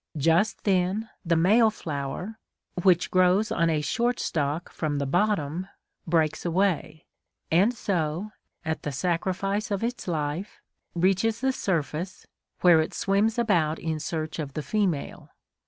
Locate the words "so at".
7.71-8.81